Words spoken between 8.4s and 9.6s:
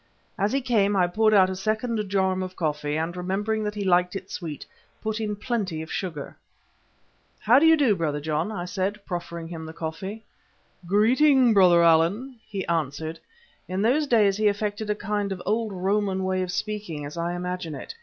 I said, proffering